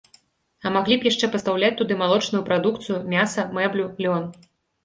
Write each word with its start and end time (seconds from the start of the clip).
А 0.69 0.69
маглі 0.77 0.95
б 1.03 1.07
яшчэ 1.09 1.29
пастаўляць 1.35 1.69
туды 1.81 1.97
малочную 2.01 2.41
прадукцыю, 2.49 2.97
мяса, 3.15 3.47
мэблю, 3.59 3.85
лён. 4.07 4.27